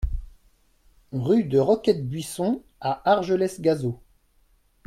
Rue 1.11 1.43
de 1.43 1.59
Roquette 1.59 2.09
Buisson 2.09 2.63
à 2.79 3.03
Argelès-Gazost 3.07 3.99